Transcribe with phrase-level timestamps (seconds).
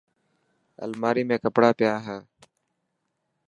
[0.83, 2.17] الماري ۾ ڪپڙا پيا هي.